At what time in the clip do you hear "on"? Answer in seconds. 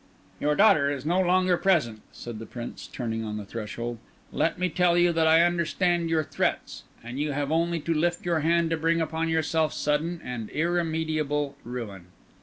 3.23-3.37